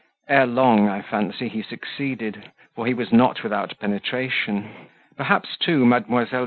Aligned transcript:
Ere 0.27 0.47
long, 0.47 0.89
I 0.89 1.03
fancy, 1.03 1.47
he 1.47 1.61
succeeded, 1.61 2.51
for 2.73 2.87
he 2.87 2.93
was 2.95 3.13
not 3.13 3.43
without 3.43 3.77
penetration; 3.77 4.67
perhaps, 5.15 5.55
too, 5.57 5.83
Mdlle. 5.85 6.27